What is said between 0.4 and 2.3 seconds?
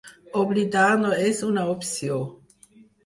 Oblidar no és una opció.